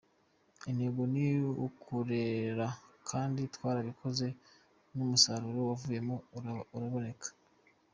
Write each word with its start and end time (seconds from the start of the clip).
Intego 0.69 1.01
ni 1.13 1.25
ukurera 1.65 2.67
kandi 3.09 3.41
twarabikoze 3.55 4.27
n’umusaruro 4.95 5.59
wavuyemo 5.69 6.15
uraboneka. 6.75 7.27